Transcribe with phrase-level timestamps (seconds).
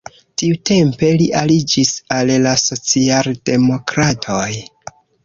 [0.41, 4.49] Tiutempe li aliĝis al la socialdemokratoj.